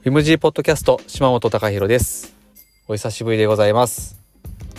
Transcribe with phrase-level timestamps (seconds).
[0.00, 2.34] ウィムジーポッドキャスト島本隆弘です。
[2.88, 4.18] お久しぶりでございます。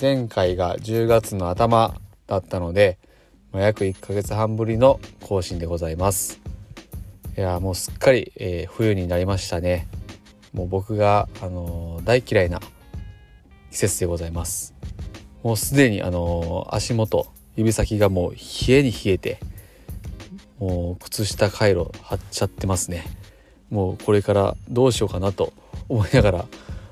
[0.01, 1.93] 前回が10月の頭
[2.25, 2.97] だったので、
[3.51, 6.41] ま、約1ヶ月半ぶりの更新でございます。
[7.37, 9.87] いやもうすっかり、えー、冬になりましたね。
[10.53, 12.59] もう僕が、あのー、大嫌いな
[13.69, 14.73] 季節でございます。
[15.43, 19.39] もうすでに、あのー、足元指先がもう冷えに冷えて
[20.57, 23.20] もう靴下回路張っちゃってますね。
[23.71, 25.53] もうこれからどうしようかなと
[25.89, 26.45] 思いながら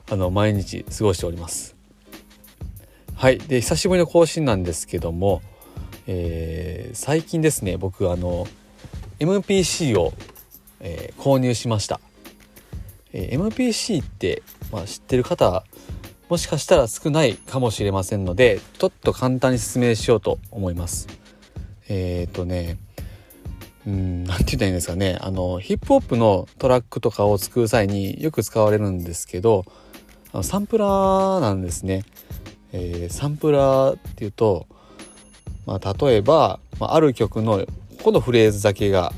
[0.09, 1.75] あの毎日過ごしております。
[3.15, 3.37] はい。
[3.37, 5.41] で久しぶりの更新なんですけども、
[6.07, 8.47] えー、最近ですね僕あの
[9.19, 10.13] MPC を、
[10.79, 11.99] えー、購入しました、
[13.11, 14.41] えー、MPC って、
[14.71, 15.65] まあ、知ってる方
[16.29, 21.07] もしかしたら少ないかもしれませんのでちょっと簡単に説明しようと思います。
[21.89, 22.77] えっ、ー、とね
[23.89, 29.65] うん何て言ったらいいんですかねあのヒップホップのトラックとかを作る際によく使われるんですけど
[30.31, 32.03] あのサンプラーなんですね。
[32.71, 34.67] えー、サンプラーっていうと、
[35.65, 37.65] まあ、例えば、まあ、ある曲の
[37.97, 39.11] ここのフレーズだけが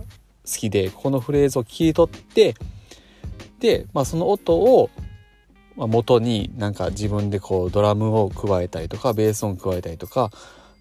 [0.46, 2.56] 好きでここのフレーズを切り取って
[3.60, 4.90] で、まあ、その音を
[5.76, 10.32] 元になんか自分でこうドラムを加えたりとかベース音加えたりとか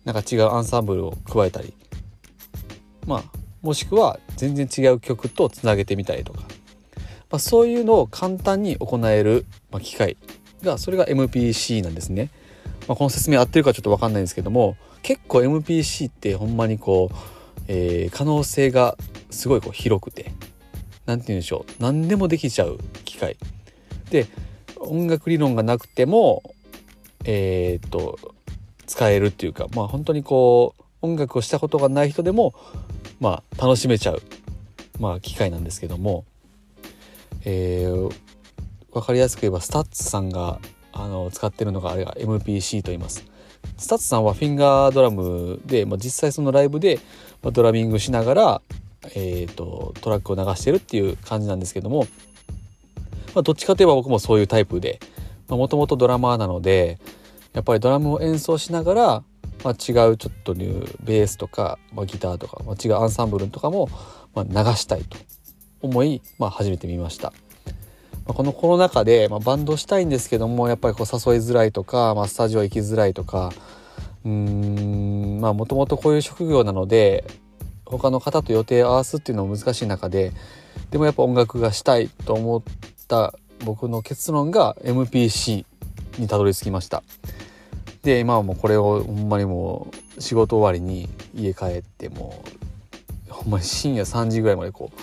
[0.04, 1.74] なんか違うアンサンブルを加えたり
[3.04, 6.40] まあもしくは全然違う曲とつなげてみたりとか、
[7.30, 9.44] まあ、そういうのを簡単に行える、
[9.82, 10.16] 機械
[10.62, 12.30] がそれが MPC なんですね。
[12.88, 17.16] まあ、この説明合ってるかちょっと分かんないんですけども結構 MPC ってほんまにこう、
[17.68, 18.96] えー、可能性が
[19.30, 20.32] すごいこう広くて
[21.06, 23.36] 何て言うんでしょう何でもできちゃう機械
[24.10, 24.26] で
[24.78, 26.42] 音楽理論がなくても
[27.24, 28.18] えー、っと
[28.86, 32.54] 使えるっていうかまあ本当にこう音楽をしたことがない人でも
[33.20, 34.22] まあ、楽しめちゃう、
[34.98, 36.24] まあ、機械なんですけども、
[37.44, 38.12] えー、
[38.92, 40.58] 分かりやすく言えば STUTSさんが
[40.92, 43.24] あの使ってるのがあれが MPC と言います。
[43.76, 46.98] STUTSさんはフィンガードラムで、まあ、実際そのライブで、
[47.42, 48.62] まあ、ドラミングしながら、
[49.14, 52.06] えーと、トラックを流してるっていう感じなんですけども、
[53.34, 54.98] まあ、どっちかといえば僕もそういうタイプで
[55.48, 56.98] もともとドラマーなので
[57.52, 59.24] やっぱりドラムを演奏しながら
[59.64, 63.88] まあ、違うちょっとニューベースとか、まあ、ギターとか、まあ、違うアンサンブルとかも、
[64.34, 65.18] まあ、流したいと
[65.82, 67.32] 思い、まあ、始めてみました。
[68.26, 73.52] まあ、このコロナ禍で、まあ、バンドしたいんですけどもやっぱりこう誘いづらいとか、まあ、スタジオ行きづらいとか
[74.24, 77.24] うんまあもともとこういう職業なので
[77.86, 80.32] 他の方と予定を合わすっていうのも難しい中で
[80.90, 82.62] でもやっぱ音楽がしたいと思っ
[83.08, 83.34] た
[83.64, 85.64] 僕の結論が MPC
[86.18, 87.02] にたどり着きました。
[88.02, 92.42] で今はもうこれをほんまにもう仕事終わりに家帰っても
[93.28, 95.00] うほんまに深夜3時ぐらいまでこう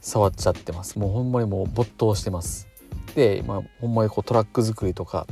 [0.00, 0.98] 触っちゃってます。
[0.98, 2.68] もうほんまにもう没頭してます。
[3.14, 5.26] で今ほんまにこうトラック作りとか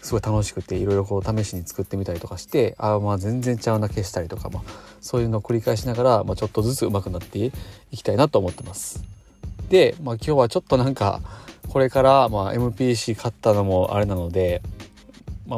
[0.00, 4.62] すごい楽しくていろいろこう試しに作ってみたりとかしてああまあ全然ちゃうな消したりとか、まあ、
[5.00, 7.52] そういうのを繰り返しながら、まあ、ちょっとずつ上手くなってい
[7.96, 9.04] きたいなと思ってます。
[9.68, 11.20] で、まあ、今日はちょっとなんか
[11.68, 14.62] これから、まあ、MPC 買ったのもあれなので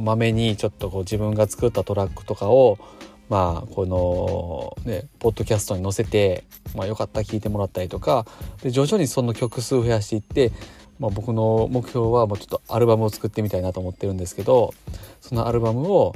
[0.01, 2.79] ま、めにちょっとこう自分が作ったトラックとかを
[3.29, 6.45] まあこのねポッドキャストに載せて、
[6.75, 8.27] まあ、よかったら聞いてもらったりとか
[8.63, 10.53] で徐々にその曲数を増やしていって、
[10.99, 14.75] まあ、僕の目標はもうちょっとアルバムを作ってみたいなと思ってるんですけど
[15.21, 16.13] そのアルバムを、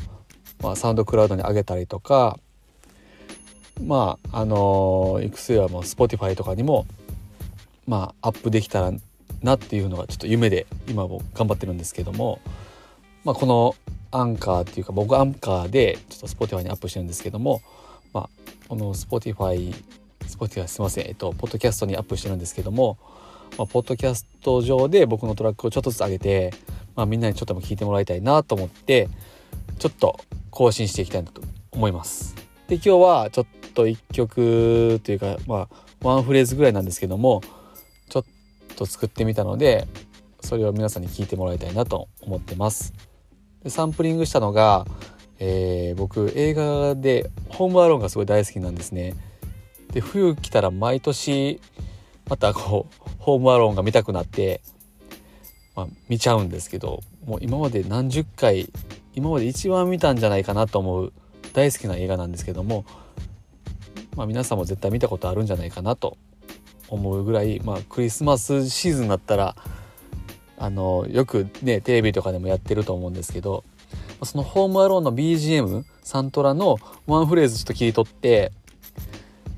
[0.62, 2.38] まあ、サウンドクラウドに上げたりとか
[3.82, 6.86] まああのいくつはもう Spotify とかにも
[7.86, 8.92] まあアップできたら
[9.42, 12.40] なっていうのがちょっと夢で今も頑張ってるんですけども。
[13.28, 13.74] まあ、この
[14.10, 17.60] アンカーっていうか僕アンカーでちょっと Spotify にアップしてるんですけども、
[18.14, 18.30] まあ、
[18.70, 19.74] この Spotify
[20.20, 22.96] Spotify すいませんえっとポッドキャストにアップしてるんですけども、
[23.58, 26.54] まあ、ポッドキャスト上で僕のトラックをちょっとずつ上げて、
[26.96, 29.10] まあ、みんなにちょっとも聞いてもらいたいなと思って
[29.78, 30.18] ちょっと
[30.48, 32.34] 更新していきたいなと思います。
[32.68, 37.42] で今日はちょっと1曲というかまあワンフレーズぐらいなんですけども
[38.08, 38.24] ちょっ
[38.74, 39.86] と作ってみたので
[40.40, 43.07] それを皆さんに聞いてもらいたいなと思ってます。
[43.66, 44.86] サンプリングしたのが、
[45.38, 49.14] えー、僕映画で「ホームアローン」がすごい大好きなんですね。
[49.92, 51.60] で冬来たら毎年
[52.28, 54.60] またこう「ホームアローン」が見たくなって、
[55.74, 58.70] まあ、見ちゃうんですけどもう今まで何十回
[59.14, 61.12] 今まで一番見たんじゃないかなと思う
[61.52, 62.84] 大好きな映画なんですけども、
[64.14, 66.16] まあ、皆さんも絶対見たことあるんじゃないかなと
[66.88, 69.56] 思うぐらい、まあ、クリスマスシーズンになったら
[70.58, 73.64] あのよくねテレビとかでもやってると思うんですけど
[74.24, 78.52] その「ホームアローン」の BGM サントラのワンフレーズちょっと切り取って、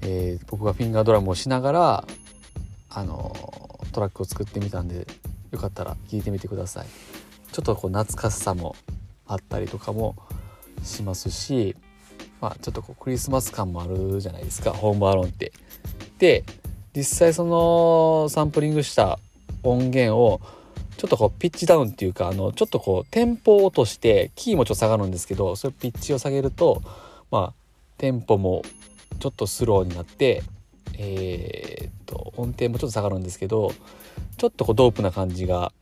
[0.03, 2.05] えー、僕がフィンガードラムをしながら
[2.91, 3.35] あの
[3.93, 5.07] トラックを作ってみたんで
[5.51, 6.87] よかったら聞いてみてください。
[7.53, 8.77] ちょっとこう懐かしさも
[9.27, 10.15] あったりとかも
[10.85, 11.75] しますし
[12.41, 15.53] まあちょっとこうクリスマス感もあるじゃないですかホームアローンって。
[16.19, 16.45] で
[16.95, 19.19] 実際そのサンプリングした
[19.63, 20.41] 音源を
[21.01, 26.83] ちょっとこうピッチダウンっていうかあのちょっとこうテンポを落としてキーもちょっと下がるんですけどそれピッチを下げると
[27.31, 27.53] まあ
[27.97, 28.61] テンポも
[29.19, 30.43] ちょっとスローになって
[30.99, 33.73] えー、っと音程もちょっと下がるんですけど
[34.37, 35.73] ちょっとこうドープな感じが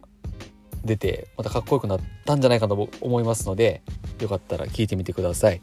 [0.85, 3.83] 出てまたかっこよくなったんじゃないかと思いますので
[4.21, 5.61] よかったら聞いてみてください。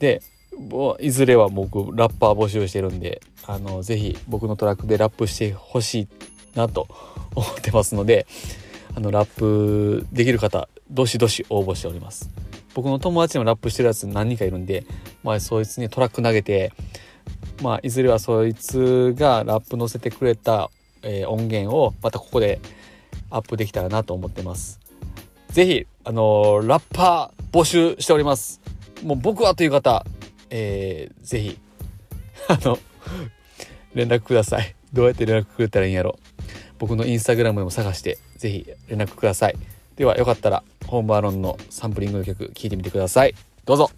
[0.00, 0.20] で
[0.98, 6.06] いずれは僕ラッパー募集してるんであのぜひ僕のトラックでラップしてほしいっ
[6.54, 6.88] なと
[7.34, 8.26] 思ってますので
[8.94, 12.30] あのラップできる方どしどし応募しております。
[12.74, 14.84] 僕の友達にもラップしてるやつ何人かいるんで、
[15.22, 16.72] まあ、そいつにトラック投げて、
[17.62, 20.70] まあ、いずれはそいつがラップ載せてくれた、
[21.02, 22.60] えー、音源をまたここで
[23.30, 24.80] アップできたらなと思ってます。
[25.50, 28.60] 是非あのー、ラッパー募集しております。
[29.04, 30.04] もう僕はという方、
[30.50, 31.58] えー、ぜひ
[32.48, 32.78] あの
[33.94, 34.74] 連絡ください。
[34.92, 36.18] どうやって連絡くれたらいいんやろ。
[36.84, 39.56] 僕のインスタグラムでも探して是非連絡ください。
[39.96, 43.34] ではよかったらホームアロンのサンプリングの曲聴いてみてください。
[43.64, 43.90] どうぞ。